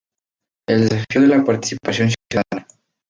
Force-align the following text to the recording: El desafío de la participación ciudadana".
El 0.67 0.89
desafío 0.89 1.21
de 1.21 1.27
la 1.27 1.43
participación 1.43 2.09
ciudadana". 2.09 2.67